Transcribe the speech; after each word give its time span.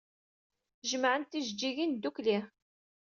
Jemɛen-d 0.89 1.29
tijeǧǧigin 1.31 1.91
ddukkli. 1.95 2.37